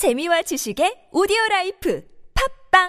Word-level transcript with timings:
재미와 0.00 0.40
지식의 0.40 1.12
오디오 1.12 1.36
라이프 1.50 2.02
팝빵 2.72 2.88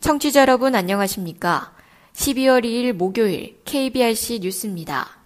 청취자 0.00 0.40
여러분 0.40 0.74
안녕하십니까? 0.74 1.76
12월 2.14 2.64
2일 2.64 2.94
목요일 2.94 3.60
KBRC 3.66 4.38
뉴스입니다. 4.40 5.21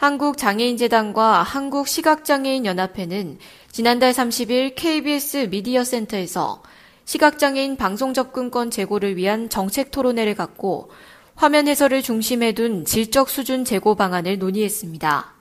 한국장애인재단과 0.00 1.42
한국시각장애인연합회는 1.42 3.38
지난달 3.70 4.12
30일 4.12 4.72
KBS 4.74 5.50
미디어 5.50 5.84
센터에서 5.84 6.62
시각장애인 7.04 7.76
방송 7.76 8.14
접근권 8.14 8.70
제고를 8.70 9.18
위한 9.18 9.50
정책 9.50 9.90
토론회를 9.90 10.36
갖고 10.36 10.90
화면 11.34 11.68
해설을 11.68 12.00
중심에 12.00 12.52
둔 12.52 12.86
질적 12.86 13.28
수준 13.28 13.66
제고 13.66 13.94
방안을 13.94 14.38
논의했습니다. 14.38 15.34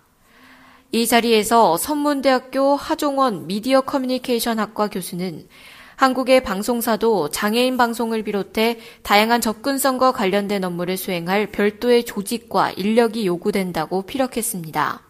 이 0.91 1.08
자리에서 1.08 1.78
선문대학교 1.78 2.76
하종원 2.76 3.48
미디어 3.48 3.80
커뮤니케이션 3.80 4.59
학과 4.59 4.89
교수는 4.89 5.48
한국의 5.99 6.44
방송사도 6.44 7.30
장애인 7.30 7.76
방송을 7.76 8.23
비롯해 8.23 8.80
다양한 9.03 9.41
접근성과 9.41 10.13
관련된 10.13 10.63
업무를 10.63 10.95
수행할 10.95 11.48
별도의 11.48 12.05
조직과 12.05 12.72
인력이 12.72 13.27
요구된다고 13.27 14.03
피력했습니다. 14.03 15.02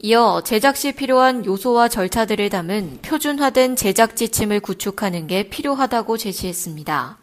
이어 0.00 0.42
제작 0.44 0.76
시 0.76 0.92
필요한 0.92 1.46
요소와 1.46 1.88
절차들을 1.88 2.50
담은 2.50 2.98
표준화된 3.00 3.76
제작 3.76 4.16
지침을 4.16 4.60
구축하는 4.60 5.28
게 5.28 5.48
필요하다고 5.48 6.18
제시했습니다. 6.18 7.16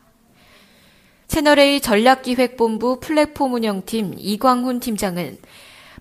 채널A 1.27 1.79
전략기획본부 1.79 3.01
플랫폼 3.01 3.53
운영팀 3.53 4.15
이광훈 4.17 4.79
팀장은 4.79 5.37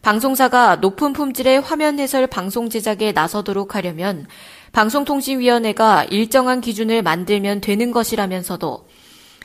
방송사가 0.00 0.77
높은 0.77 1.12
품질의 1.12 1.61
화면 1.61 2.00
해설 2.00 2.27
방송 2.27 2.70
제작에 2.70 3.12
나서도록 3.12 3.75
하려면 3.75 4.27
방송통신위원회가 4.73 6.05
일정한 6.05 6.61
기준을 6.61 7.03
만들면 7.03 7.61
되는 7.61 7.92
것이라면서도 7.92 8.89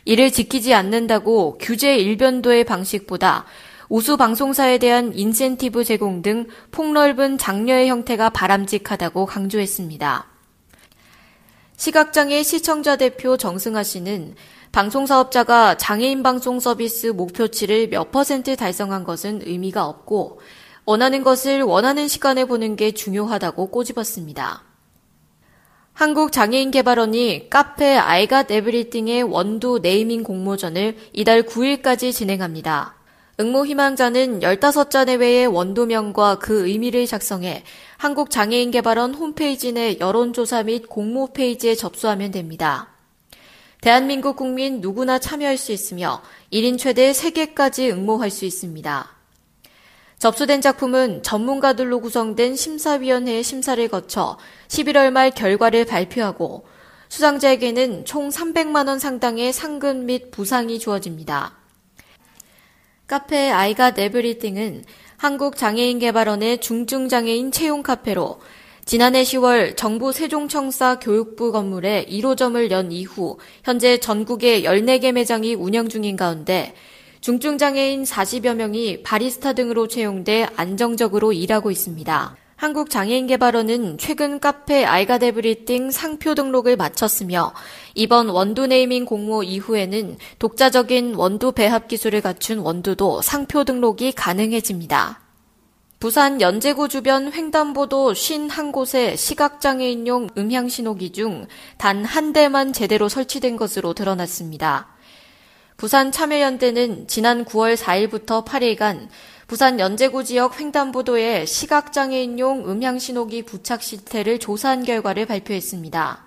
이를 0.06 0.32
지키지 0.32 0.74
않는다고 0.74 1.58
규제 1.60 1.98
일변도의 1.98 2.64
방식보다 2.64 3.46
우수 3.90 4.16
방송사에 4.16 4.78
대한 4.78 5.14
인센티브 5.14 5.84
제공 5.84 6.22
등 6.22 6.48
폭넓은 6.72 7.38
장려의 7.38 7.90
형태가 7.90 8.30
바람직하다고 8.30 9.26
강조했습니다. 9.26 10.28
시각장애 11.76 12.44
시청자 12.44 12.96
대표 12.96 13.38
정승아 13.38 13.84
씨는 13.84 14.36
방송사업자가 14.72 15.78
장애인 15.78 16.24
방송 16.24 16.60
서비스 16.60 17.08
목표치를 17.08 17.90
몇 17.90 18.12
퍼센트 18.12 18.56
달성한 18.56 19.04
것은 19.04 19.42
의미가 19.46 19.86
없고 19.86 20.40
원하는 20.86 21.24
것을 21.24 21.64
원하는 21.64 22.08
시간에 22.08 22.46
보는 22.46 22.78
게 22.78 22.92
중요하다고 22.92 23.72
꼬집었습니다. 23.72 24.67
한국장애인개발원이 25.98 27.50
카페 27.50 27.98
I 27.98 28.11
got 28.11 28.52
everything의 28.52 29.24
원두 29.24 29.80
네이밍 29.82 30.22
공모전을 30.22 30.96
이달 31.12 31.42
9일까지 31.42 32.14
진행합니다. 32.14 32.94
응모 33.40 33.66
희망자는 33.66 34.42
15자 34.42 35.06
내외의 35.08 35.48
원도명과 35.48 36.38
그 36.38 36.68
의미를 36.68 37.08
작성해 37.08 37.64
한국장애인개발원 37.98 39.16
홈페이지 39.16 39.72
내 39.72 39.98
여론조사 40.00 40.62
및 40.64 40.88
공모 40.88 41.34
페이지에 41.34 41.74
접수하면 41.74 42.30
됩니다. 42.30 42.90
대한민국 43.82 44.36
국민 44.36 44.82
누구나 44.82 45.18
참여할 45.18 45.58
수 45.58 45.72
있으며 45.72 46.22
1인 46.54 46.78
최대 46.78 47.12
3개까지 47.12 47.90
응모할 47.90 48.30
수 48.30 48.46
있습니다. 48.46 49.17
접수된 50.20 50.62
작품은 50.62 51.22
전문가들로 51.22 52.02
구성된 52.02 52.56
심사위원회의 52.56 53.44
심사를 53.44 53.88
거쳐 53.88 54.38
11월 54.68 55.12
말 55.12 55.30
결과를 55.30 55.86
발표하고 55.86 56.66
수상자에게는 57.10 58.06
총 58.06 58.30
300만원 58.30 59.00
상당의 59.00 59.54
상금 59.54 60.08
및 60.08 60.32
부상이 60.32 60.80
주어집니다. 60.80 61.56
카페 63.06 63.50
아이갓 63.52 63.98
에브리띵은 64.00 64.84
한국장애인개발원의 65.18 66.60
중증장애인 66.60 67.52
채용 67.52 67.84
카페로 67.84 68.40
지난해 68.86 69.24
10월 69.24 69.78
정부 69.78 70.12
세종청사 70.12 71.00
교육부 71.00 71.52
건물에 71.52 72.06
1호점을 72.10 72.72
연 72.72 72.92
이후 72.92 73.38
현재 73.64 73.98
전국에 73.98 74.64
14개 74.64 75.12
매장이 75.12 75.56
운영 75.56 75.90
중인 75.90 76.16
가운데 76.16 76.74
중증장애인 77.32 78.04
40여 78.04 78.56
명이 78.56 79.04
바리스타 79.04 79.52
등으로 79.52 79.90
채용돼 79.90 80.48
안정적으로 80.56 81.34
일하고 81.34 81.72
있습니다. 81.72 82.38
한국장애인개발원은 82.56 83.98
최근 83.98 84.40
카페 84.40 84.86
알가데브리띵 84.86 85.92
상표 85.92 86.36
등록을 86.36 86.78
마쳤으며 86.78 87.54
이번 87.96 88.30
원두 88.30 88.66
네이밍 88.68 89.04
공모 89.04 89.44
이후에는 89.44 90.18
독자적인 90.40 91.16
원두 91.16 91.52
배합 91.52 91.90
기술을 91.90 92.22
갖춘 92.22 92.60
원두도 92.60 93.22
상표 93.22 93.66
등록이 93.66 94.14
가능해집니다. 94.14 95.20
부산 96.00 96.40
연제구 96.40 96.88
주변 96.88 97.34
횡단보도 97.34 98.14
51곳에 98.14 99.18
시각장애인용 99.18 100.30
음향신호기 100.38 101.12
중 101.12 101.48
단 101.78 102.06
한 102.06 102.32
대만 102.32 102.72
제대로 102.72 103.10
설치된 103.10 103.58
것으로 103.58 103.94
드러났습니다. 103.94 104.96
부산 105.78 106.12
참여연대는 106.12 107.08
지난 107.08 107.46
9월 107.46 107.78
4일부터 107.78 108.44
8일간 108.44 109.10
부산 109.46 109.80
연제구 109.80 110.24
지역 110.24 110.60
횡단보도에 110.60 111.46
시각장애인용 111.46 112.68
음향신호기 112.68 113.44
부착 113.44 113.84
실태를 113.84 114.40
조사한 114.40 114.84
결과를 114.84 115.28
발표했습니다. 115.28 116.26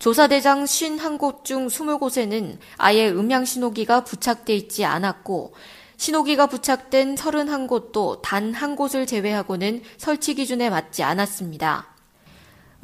조사 0.00 0.26
대상 0.26 0.64
51곳 0.64 1.44
중 1.44 1.68
20곳에는 1.68 2.58
아예 2.76 3.08
음향신호기가 3.08 4.02
부착돼 4.02 4.56
있지 4.56 4.84
않았고 4.84 5.54
신호기가 5.96 6.46
부착된 6.46 7.14
31곳도 7.14 8.20
단 8.20 8.52
한 8.52 8.74
곳을 8.74 9.06
제외하고는 9.06 9.82
설치 9.96 10.34
기준에 10.34 10.70
맞지 10.70 11.04
않았습니다. 11.04 11.95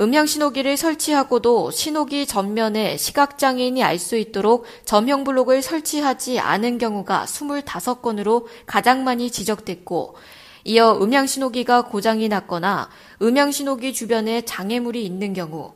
음향 0.03 0.27
신호기를 0.27 0.77
설치하고도 0.77 1.71
신호기 1.71 2.27
전면에 2.27 2.97
시각장애인이 2.97 3.85
알 3.85 4.01
수 4.01 4.17
있도록 4.17 4.65
점형 4.85 5.23
블록을 5.23 5.63
설치하지 5.63 6.41
않은 6.41 6.79
경우가 6.79 7.27
25건으로 7.29 8.47
가장 8.67 9.05
많이 9.05 9.31
지적됐고, 9.31 10.17
이어 10.65 10.99
음향 11.01 11.29
신호기가 11.29 11.83
고장이 11.83 12.27
났거나 12.29 12.91
음향 13.23 13.53
신호기 13.53 13.93
주변에 13.93 14.41
장애물이 14.41 15.05
있는 15.07 15.35
경우, 15.35 15.73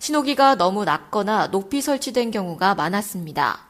신호기가 0.00 0.56
너무 0.56 0.84
낮거나 0.84 1.52
높이 1.52 1.80
설치된 1.80 2.32
경우가 2.32 2.74
많았습니다. 2.74 3.67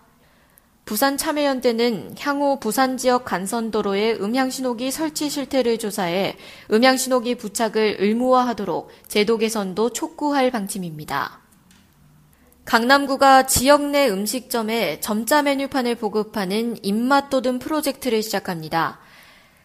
부산 0.88 1.19
참여연대는 1.19 2.15
향후 2.19 2.59
부산 2.59 2.97
지역 2.97 3.26
간선도로의 3.26 4.22
음향신호기 4.22 4.91
설치 4.91 5.28
실태를 5.28 5.78
조사해 5.78 6.34
음향신호기 6.72 7.34
부착을 7.34 7.99
의무화하도록 7.99 8.88
제도 9.06 9.37
개선도 9.37 9.91
촉구할 9.91 10.50
방침입니다. 10.50 11.41
강남구가 12.65 13.44
지역 13.44 13.82
내 13.82 14.09
음식점에 14.09 15.00
점자 15.00 15.43
메뉴판을 15.43 15.97
보급하는 15.97 16.82
입맛 16.82 17.28
돋은 17.28 17.59
프로젝트를 17.59 18.22
시작합니다. 18.22 18.99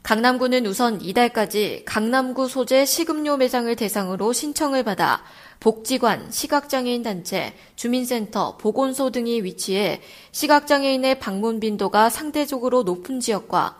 강남구는 0.03 0.65
우선 0.65 0.99
이달까지 0.99 1.83
강남구 1.85 2.49
소재 2.49 2.85
식음료 2.85 3.37
매장을 3.37 3.73
대상으로 3.73 4.33
신청을 4.33 4.83
받아 4.83 5.23
복지관, 5.61 6.29
시각장애인 6.29 7.03
단체, 7.03 7.53
주민센터, 7.77 8.57
보건소 8.57 9.11
등이 9.11 9.43
위치해 9.43 10.01
시각장애인의 10.33 11.19
방문 11.19 11.61
빈도가 11.61 12.09
상대적으로 12.09 12.83
높은 12.83 13.21
지역과 13.21 13.77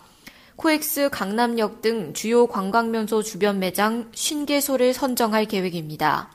코엑스 0.56 1.10
강남역 1.10 1.82
등 1.82 2.14
주요 2.14 2.48
관광명소 2.48 3.22
주변 3.22 3.60
매장 3.60 4.10
50개소를 4.12 4.94
선정할 4.94 5.44
계획입니다. 5.44 6.32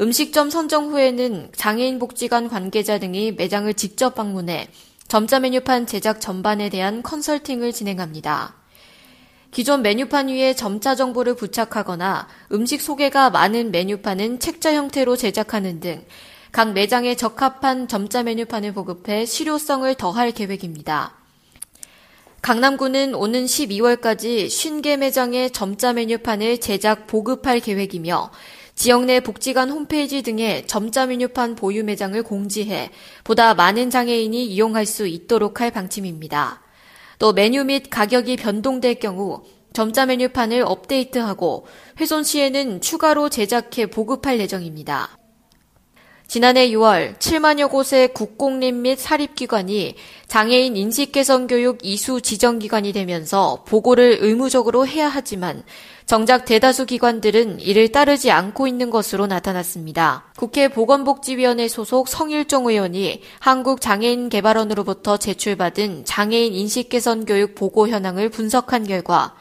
음식점 0.00 0.48
선정 0.48 0.90
후에는 0.90 1.50
장애인 1.54 1.98
복지관 1.98 2.48
관계자 2.48 2.98
등이 2.98 3.32
매장을 3.32 3.72
직접 3.74 4.14
방문해 4.14 4.68
점자 5.06 5.38
메뉴판 5.38 5.86
제작 5.86 6.22
전반에 6.22 6.70
대한 6.70 7.02
컨설팅을 7.02 7.72
진행합니다. 7.72 8.61
기존 9.52 9.82
메뉴판 9.82 10.28
위에 10.28 10.54
점자 10.54 10.96
정보를 10.96 11.36
부착하거나 11.36 12.26
음식 12.50 12.82
소개가 12.82 13.30
많은 13.30 13.70
메뉴판은 13.70 14.40
책자 14.40 14.74
형태로 14.74 15.16
제작하는 15.16 15.78
등 15.78 16.04
각 16.52 16.74
매장에 16.74 17.14
적합한 17.14 17.88
점자 17.88 18.22
메뉴판을 18.22 18.74
보급해 18.74 19.24
실효성을 19.24 19.94
더할 19.94 20.32
계획입니다. 20.32 21.14
강남구는 22.42 23.14
오는 23.14 23.46
12월까지 23.46 24.48
50개 24.48 24.98
매장의 24.98 25.52
점자 25.52 25.94
메뉴판을 25.94 26.58
제작 26.60 27.06
보급할 27.06 27.60
계획이며 27.60 28.30
지역 28.74 29.04
내 29.06 29.20
복지관 29.20 29.70
홈페이지 29.70 30.20
등에 30.22 30.66
점자 30.66 31.06
메뉴판 31.06 31.56
보유 31.56 31.84
매장을 31.84 32.22
공지해 32.22 32.90
보다 33.24 33.54
많은 33.54 33.88
장애인이 33.88 34.44
이용할 34.44 34.84
수 34.84 35.06
있도록 35.06 35.62
할 35.62 35.70
방침입니다. 35.70 36.61
또 37.22 37.32
메뉴 37.32 37.62
및 37.62 37.84
가격이 37.88 38.36
변동될 38.36 38.96
경우 38.96 39.44
점자 39.72 40.06
메뉴판을 40.06 40.64
업데이트하고 40.66 41.66
훼손 42.00 42.24
시에는 42.24 42.80
추가로 42.80 43.28
제작해 43.28 43.86
보급할 43.86 44.40
예정입니다. 44.40 45.21
지난해 46.32 46.70
6월 46.70 47.18
7만여 47.18 47.68
곳의 47.68 48.14
국공립 48.14 48.74
및 48.74 48.98
사립기관이 48.98 49.96
장애인 50.28 50.78
인식 50.78 51.12
개선 51.12 51.46
교육 51.46 51.80
이수 51.82 52.22
지정기관이 52.22 52.94
되면서 52.94 53.64
보고를 53.68 54.16
의무적으로 54.22 54.86
해야 54.86 55.10
하지만 55.10 55.62
정작 56.06 56.46
대다수 56.46 56.86
기관들은 56.86 57.60
이를 57.60 57.92
따르지 57.92 58.30
않고 58.30 58.66
있는 58.66 58.88
것으로 58.88 59.26
나타났습니다. 59.26 60.24
국회 60.38 60.68
보건복지위원회 60.68 61.68
소속 61.68 62.08
성일종 62.08 62.66
의원이 62.66 63.20
한국장애인개발원으로부터 63.38 65.18
제출받은 65.18 66.06
장애인 66.06 66.54
인식 66.54 66.88
개선 66.88 67.26
교육 67.26 67.54
보고 67.54 67.88
현황을 67.88 68.30
분석한 68.30 68.86
결과 68.86 69.34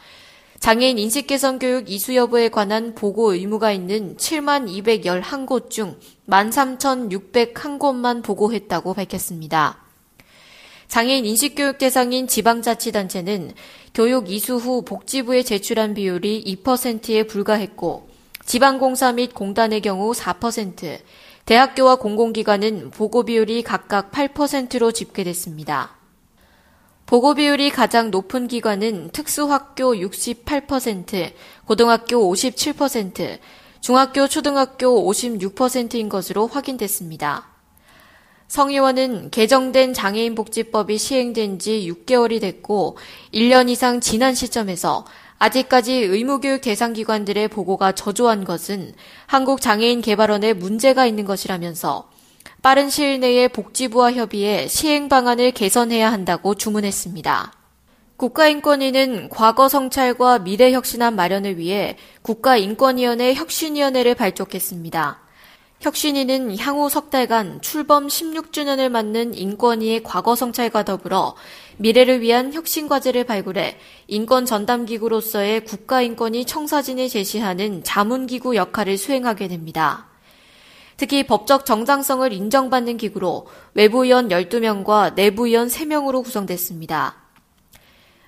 장애인 0.62 0.98
인식 1.00 1.26
개선 1.26 1.58
교육 1.58 1.90
이수 1.90 2.16
여부에 2.16 2.50
관한 2.50 2.94
보고 2.94 3.34
의무가 3.34 3.72
있는 3.72 4.16
7만 4.16 4.70
211곳 4.70 5.72
중 5.72 5.98
13,601곳만 6.30 8.22
보고했다고 8.22 8.94
밝혔습니다. 8.94 9.80
장애인 10.88 11.26
인식교육 11.26 11.80
대상인 11.80 12.28
지방자치단체는 12.28 13.54
교육 13.96 14.30
이수 14.30 14.58
후 14.58 14.84
복지부에 14.86 15.42
제출한 15.42 15.96
비율이 15.96 16.44
2%에 16.64 17.24
불과했고 17.24 18.08
지방공사 18.46 19.14
및 19.14 19.34
공단의 19.34 19.82
경우 19.82 20.12
4%, 20.12 21.00
대학교와 21.48 21.96
공공기관은 21.96 22.92
보고 22.92 23.24
비율이 23.24 23.64
각각 23.64 24.12
8%로 24.12 24.92
집계됐습니다. 24.92 26.01
보고 27.12 27.34
비율이 27.34 27.72
가장 27.72 28.10
높은 28.10 28.48
기관은 28.48 29.10
특수학교 29.12 29.94
68%, 29.96 31.34
고등학교 31.66 32.34
57%, 32.34 33.38
중학교, 33.82 34.30
초등학교 34.30 35.12
56%인 35.12 36.08
것으로 36.08 36.48
확인됐습니다. 36.48 37.50
성 38.48 38.70
의원은 38.70 39.30
개정된 39.30 39.94
장애인 39.94 40.36
복지법이 40.36 40.98
시행된 40.98 41.60
지 41.60 41.86
6개월이 41.92 42.40
됐고 42.40 42.96
1년 43.34 43.68
이상 43.68 44.00
지난 44.00 44.34
시점에서 44.34 45.06
아직까지 45.38 45.92
의무교육 45.92 46.62
대상 46.62 46.94
기관들의 46.94 47.50
보고가 47.50 47.92
저조한 47.92 48.46
것은 48.46 48.94
한국장애인개발원에 49.26 50.54
문제가 50.54 51.06
있는 51.06 51.26
것이라면서 51.26 52.11
빠른 52.62 52.92
시일 52.92 53.20
내에 53.20 53.48
복지부와 53.48 54.14
협의해 54.14 54.68
시행 54.68 55.10
방안을 55.10 55.50
개선해야 55.50 56.12
한다고 56.12 56.54
주문했습니다. 56.54 57.54
국가인권위는 58.18 59.30
과거 59.30 59.68
성찰과 59.68 60.40
미래 60.40 60.72
혁신안 60.72 61.16
마련을 61.16 61.58
위해 61.58 61.98
국가인권위원회 62.22 63.34
혁신위원회를 63.34 64.14
발족했습니다. 64.14 65.22
혁신위는 65.80 66.56
향후 66.60 66.88
석 66.88 67.10
달간 67.10 67.62
출범 67.62 68.06
16주년을 68.06 68.90
맞는 68.90 69.34
인권위의 69.34 70.04
과거 70.04 70.36
성찰과 70.36 70.86
더불어 70.86 71.36
미래를 71.78 72.22
위한 72.22 72.54
혁신 72.54 72.88
과제를 72.88 73.24
발굴해 73.24 73.80
인권 74.06 74.46
전담 74.46 74.86
기구로서의 74.86 75.66
국가인권위 75.66 76.46
청사진이 76.46 77.10
제시하는 77.10 77.84
자문 77.84 78.28
기구 78.28 78.56
역할을 78.56 79.00
수행하게 79.00 79.48
됩니다. 79.48 80.11
특히 81.02 81.24
법적 81.24 81.66
정당성을 81.66 82.32
인정받는 82.32 82.98
기구로 82.98 83.48
외부위원 83.74 84.30
12명과 84.30 85.16
내부위원 85.16 85.68
3명으로 85.68 86.24
구성됐습니다. 86.24 87.16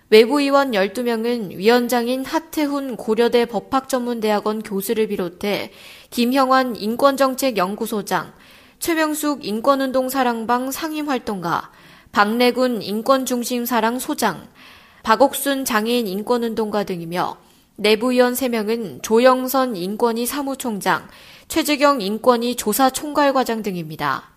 외부위원 0.10 0.72
12명은 0.72 1.56
위원장인 1.56 2.26
하태훈 2.26 2.96
고려대 2.96 3.46
법학전문대학원 3.46 4.64
교수를 4.64 5.08
비롯해 5.10 5.70
김형환 6.10 6.76
인권정책연구소장, 6.76 8.34
최명숙 8.80 9.46
인권운동 9.46 10.10
사랑방 10.10 10.72
상임활동가, 10.72 11.70
박래군 12.12 12.82
인권중심 12.82 13.66
사랑 13.66 14.00
소장, 14.00 14.48
박옥순 15.04 15.66
장애인 15.66 16.08
인권운동가 16.08 16.86
등이며 16.86 17.38
내부위원 17.76 18.34
3명은 18.34 19.04
조영선 19.04 19.76
인권위 19.76 20.26
사무총장, 20.26 21.08
최재경 21.48 22.02
인권위 22.02 22.56
조사 22.56 22.90
총괄과장 22.90 23.62
등입니다. 23.62 24.32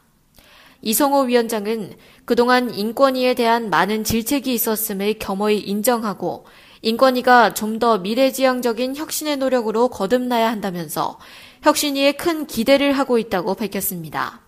이성호 0.82 1.22
위원장은 1.22 1.96
그동안 2.24 2.72
인권위에 2.72 3.34
대한 3.34 3.70
많은 3.70 4.04
질책이 4.04 4.52
있었음을 4.54 5.18
겸허히 5.18 5.58
인정하고 5.58 6.46
인권위가 6.82 7.54
좀 7.54 7.78
더 7.78 7.98
미래지향적인 7.98 8.96
혁신의 8.96 9.38
노력으로 9.38 9.88
거듭나야 9.88 10.50
한다면서 10.50 11.18
혁신위에 11.62 12.12
큰 12.12 12.46
기대를 12.46 12.92
하고 12.92 13.18
있다고 13.18 13.54
밝혔습니다. 13.54 14.40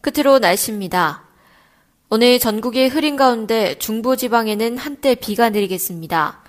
끝으로 0.00 0.38
날씨입니다. 0.38 1.24
오늘 2.10 2.38
전국의 2.38 2.88
흐린 2.88 3.16
가운데 3.16 3.78
중부지방에는 3.78 4.76
한때 4.78 5.14
비가 5.14 5.50
내리겠습니다. 5.50 6.42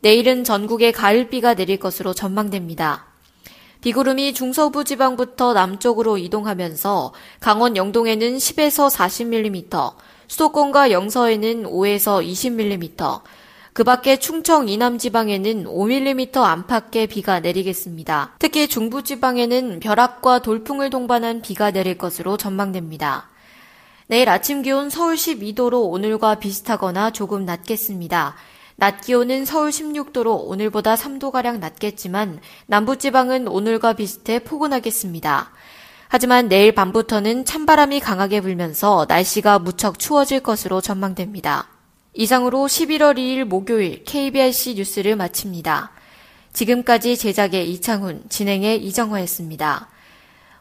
내일은 0.00 0.44
전국에 0.44 0.92
가을비가 0.92 1.54
내릴 1.54 1.78
것으로 1.78 2.14
전망됩니다. 2.14 3.09
비구름이 3.80 4.34
중서부 4.34 4.84
지방부터 4.84 5.54
남쪽으로 5.54 6.18
이동하면서 6.18 7.12
강원 7.40 7.76
영동에는 7.76 8.36
10에서 8.36 8.90
40mm, 8.94 9.94
수도권과 10.28 10.90
영서에는 10.90 11.64
5에서 11.64 12.24
20mm, 12.24 13.22
그 13.72 13.84
밖에 13.84 14.18
충청 14.18 14.68
이남 14.68 14.98
지방에는 14.98 15.64
5mm 15.64 16.36
안팎의 16.36 17.06
비가 17.06 17.40
내리겠습니다. 17.40 18.34
특히 18.38 18.68
중부 18.68 19.02
지방에는 19.04 19.80
벼락과 19.80 20.40
돌풍을 20.40 20.90
동반한 20.90 21.40
비가 21.40 21.70
내릴 21.70 21.96
것으로 21.96 22.36
전망됩니다. 22.36 23.30
내일 24.08 24.28
아침 24.28 24.62
기온 24.62 24.90
서울 24.90 25.14
12도로 25.14 25.88
오늘과 25.90 26.34
비슷하거나 26.34 27.12
조금 27.12 27.44
낮겠습니다. 27.46 28.34
낮 28.80 29.02
기온은 29.02 29.44
서울 29.44 29.68
16도로 29.68 30.40
오늘보다 30.48 30.94
3도가량 30.94 31.58
낮겠지만 31.58 32.40
남부지방은 32.66 33.46
오늘과 33.46 33.92
비슷해 33.92 34.38
포근하겠습니다. 34.38 35.50
하지만 36.08 36.48
내일 36.48 36.74
밤부터는 36.74 37.44
찬바람이 37.44 38.00
강하게 38.00 38.40
불면서 38.40 39.04
날씨가 39.06 39.58
무척 39.58 39.98
추워질 39.98 40.40
것으로 40.40 40.80
전망됩니다. 40.80 41.68
이상으로 42.14 42.60
11월 42.60 43.18
2일 43.18 43.44
목요일 43.44 44.02
KBRC 44.04 44.76
뉴스를 44.76 45.14
마칩니다. 45.14 45.90
지금까지 46.54 47.18
제작의 47.18 47.70
이창훈, 47.72 48.24
진행의 48.30 48.82
이정화였습니다. 48.82 49.90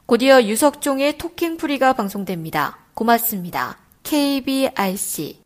곧이어 0.08 0.44
유석종의 0.44 1.18
토킹프리가 1.18 1.94
방송됩니다. 1.94 2.80
고맙습니다. 2.96 3.78
KBRC 4.04 5.40